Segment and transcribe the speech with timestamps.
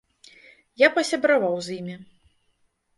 [0.85, 1.95] Я пасябраваў з імі.